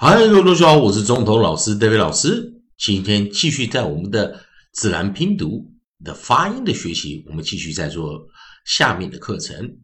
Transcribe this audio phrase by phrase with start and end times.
[0.00, 2.62] 嗨，各位同学好，我是中头老师 David 老师。
[2.78, 5.72] 今天继续在我们的自然拼读
[6.04, 8.28] 的发音的学习，我们继续在做
[8.64, 9.78] 下面的课程。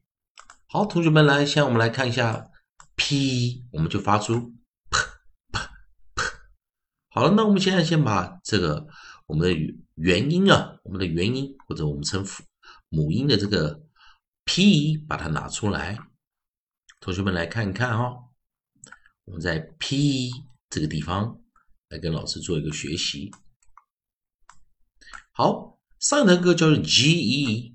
[0.67, 2.51] 好，同学们来，现在我们来看一下
[2.97, 4.41] p，我们就发出
[4.89, 4.99] p
[5.53, 5.59] p
[6.13, 6.23] p。
[7.07, 8.85] 好了，那我们现在先把这个
[9.27, 9.57] 我们的
[9.95, 12.27] 元音啊，我们的元音或者我们称
[12.89, 13.81] 母音的这个
[14.43, 15.97] p，把它拿出来。
[16.99, 18.29] 同学们来看一看哦，
[19.25, 20.31] 我们在 P
[20.69, 21.39] 这个地方
[21.89, 23.31] 来跟老师做一个学习。
[25.31, 27.71] 好，上堂课叫做 GE，KE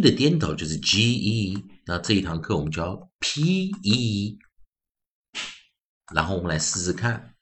[0.00, 1.64] 的颠倒就是 GE。
[1.86, 4.38] 那这一堂课我们教 PE，
[6.14, 7.34] 然后我们来试试看。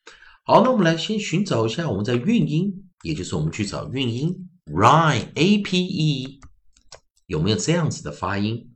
[0.44, 6.40] 好，那我们来先寻找一下我们在韵音，也就是我们去找韵音 Rhyme，APE
[7.26, 8.73] 有没有这样子的发音？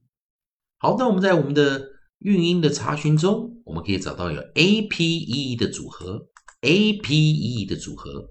[0.81, 1.89] 好，那我们在我们的
[2.21, 6.29] 韵音的查询中，我们可以找到有 a p e 的组合
[6.61, 8.29] ，a p e 的组合，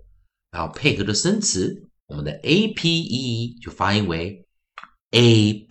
[0.49, 4.47] 然后配合的生词，我们的 a p e 就发音为
[5.11, 5.67] ape，ape，ape。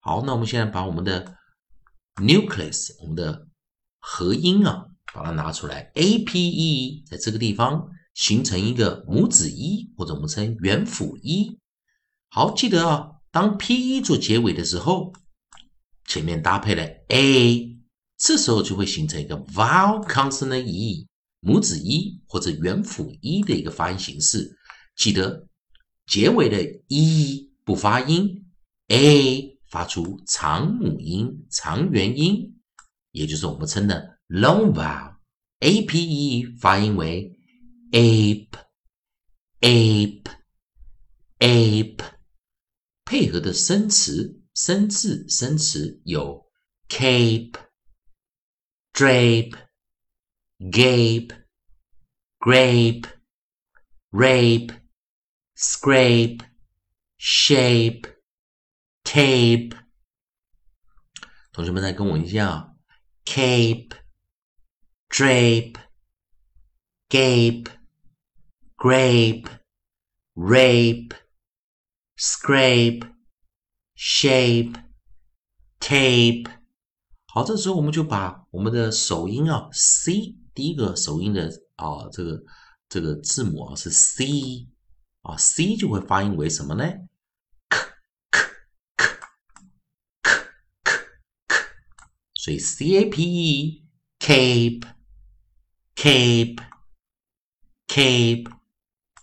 [0.00, 1.36] 好，那我们现在把我们的
[2.14, 3.46] nucleus，我们的
[4.00, 11.58] 合音啊，把它拿出来，a p e 在这个地方形成一个母子一，或者我们称元辅一。
[12.28, 15.12] 好，记得啊，当 p e 做结尾的时候，
[16.06, 17.78] 前面搭配了 a，
[18.18, 21.06] 这时候就会形成一个 vowel consonant e
[21.40, 24.58] 母子一或者元辅一的一个发音形式。
[24.96, 25.46] 记得
[26.06, 28.46] 结尾的 e 不发音
[28.88, 32.60] ，a 发出长母音、长元音，
[33.12, 37.38] 也就是我们称的 long vowel，a p e 发音为
[37.92, 38.56] ape，ape，ape。
[43.06, 46.44] 配合的生词、生字、生词有
[46.88, 47.54] cape、
[48.92, 49.56] drape、
[50.58, 51.30] gape、
[52.40, 53.04] grape、
[54.10, 54.80] rape、
[55.56, 56.40] scrape、
[57.16, 58.16] shape、
[59.04, 59.78] tape。
[61.52, 62.74] 同学们再跟我一下
[63.24, 63.92] ：cape、
[65.08, 65.76] drape、
[67.08, 67.70] gape、
[68.76, 69.48] grape、
[70.34, 71.25] rape。
[72.18, 73.12] Scrape,
[73.94, 74.74] shape,
[75.78, 76.50] tape。
[77.26, 82.42] 好，这时候我们就把我们的首音啊，C 第一个首音的啊，这个
[82.88, 84.66] 这个字母啊是 C
[85.20, 86.84] 啊，C 就会发音为什么呢
[92.32, 93.84] 所以 C A P E
[94.18, 94.88] cape
[95.94, 96.64] cape
[97.86, 98.50] cape。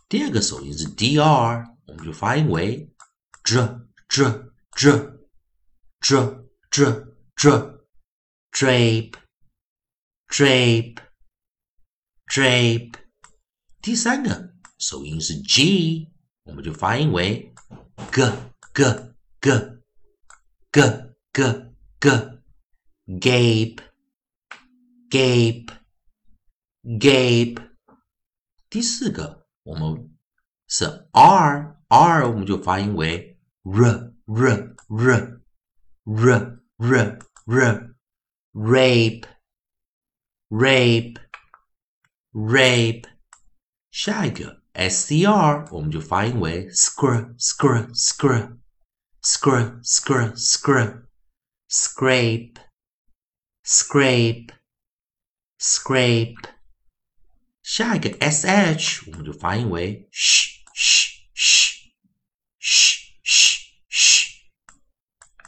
[0.07, 1.72] 第二个首音是 D R。
[1.92, 2.90] 我们就发音为
[3.44, 5.18] dr dr dr
[6.00, 7.78] dr dr dr
[8.52, 9.14] drape
[10.28, 10.98] drape
[12.26, 12.94] drape。
[13.80, 16.10] 第三个首音是 g，
[16.44, 17.54] 我们就发音为
[18.10, 18.22] g
[18.74, 18.84] g
[19.40, 19.52] g
[20.72, 20.82] g
[21.40, 22.10] g g
[23.20, 23.82] gape
[25.08, 25.72] gape
[27.00, 27.68] gape。
[28.68, 30.18] 第四个我们
[30.66, 31.76] 是 r。
[31.92, 37.94] r 我们就发音为 r r r r r r
[38.54, 39.26] rape
[40.50, 41.18] rape
[42.32, 43.04] rape
[43.90, 48.58] 下一个 scr 我们就发音为 scr scr scr
[49.22, 51.06] scr scr scr
[51.68, 52.56] scrape
[53.64, 54.48] scrape
[55.58, 56.50] scrape
[57.62, 61.81] 下一个 sh 我们就发音为 sh sh sh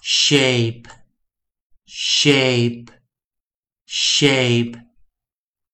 [0.01, 0.89] shape,
[1.87, 2.87] shape,
[3.87, 4.85] shape，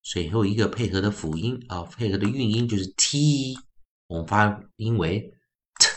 [0.04, 3.58] 最后一个配合的辅音啊，配合的韵音就是 t，
[4.08, 5.34] 我们发音为
[5.80, 5.88] t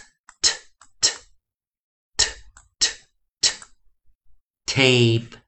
[0.40, 0.50] t
[0.96, 1.12] t
[2.16, 2.28] t
[2.80, 2.88] t
[3.40, 3.50] t
[4.66, 5.38] tape.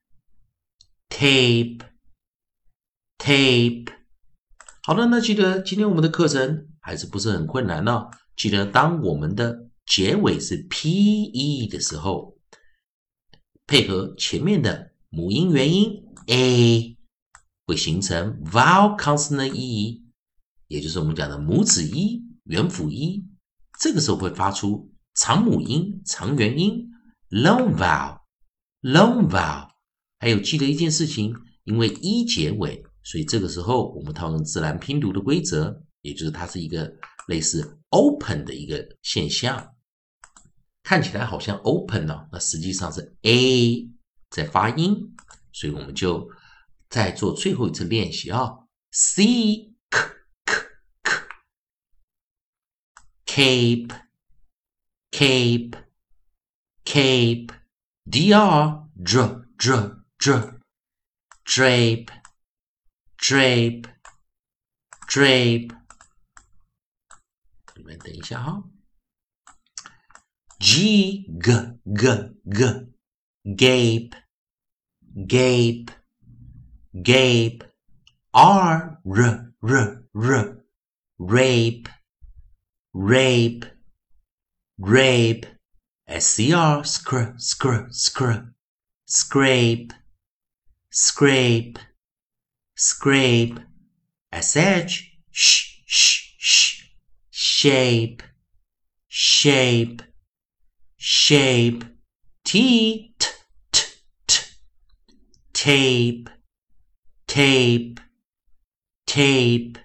[1.08, 1.80] Tape.
[3.16, 3.90] Tape。
[4.82, 8.10] 好了，那记得今天我们的课程还是不是很困难呢？
[8.36, 12.36] 记得当我们的结尾是 p e 的时候。
[13.68, 16.96] 配合前面的母音元音 a，
[17.66, 20.04] 会形成 vowel consonant e，
[20.68, 23.26] 也就是我们讲的母子一、元辅一。
[23.80, 26.88] 这个时候会发出长母音、长元音
[27.28, 29.68] long vowel，long vowel。
[30.20, 31.34] 还有记得一件事情，
[31.64, 36.94] 因为一结尾，所以这个时候我们套用自然拼读的规则，也就是它是一个
[37.26, 39.74] 类似 open 的一个现象。
[40.86, 43.90] 看起来好像 open 呢，那实际上是 a
[44.30, 45.16] 在发音，
[45.52, 46.30] 所以我们就
[46.88, 48.56] 再做最后一次练习啊
[48.92, 49.98] ，c k
[50.44, 50.54] k
[53.24, 54.00] k cape
[55.10, 55.76] cape
[56.84, 57.52] cape
[58.04, 60.60] dr dr dr dr
[61.44, 62.12] drape
[63.18, 63.90] drape
[65.08, 65.76] drape，
[67.74, 68.62] 你们等一下哈。
[70.66, 71.52] G g
[71.92, 72.08] g.
[72.48, 72.64] G
[73.54, 74.16] gape.
[75.24, 75.90] Gape.
[77.00, 77.62] Gape.
[78.34, 80.02] R r r.
[80.12, 80.56] R
[81.18, 81.88] rape.
[82.92, 83.64] Rape.
[84.76, 85.46] Rape
[86.08, 88.32] SCR scr scr scr.
[89.06, 89.92] Scrape.
[90.90, 91.78] Scrape.
[92.74, 93.60] Scrape.
[94.32, 96.82] SH sh sh sh.
[97.30, 98.24] Shape.
[99.06, 100.02] Shape
[101.06, 101.86] shape.
[102.42, 103.80] T t
[104.26, 104.36] t
[105.52, 106.30] tape,
[107.26, 107.96] tape.
[109.06, 109.76] Tape.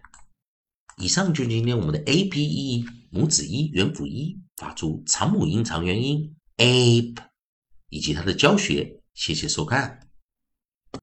[0.97, 7.17] 以上就是今天我们的 a p e 母子一元辅一发出长母音长元音 ape
[7.89, 10.10] 以及它的教学，谢谢收看。